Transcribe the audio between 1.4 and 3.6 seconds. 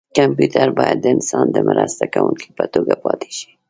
د مرسته کوونکي په توګه پاتې شي.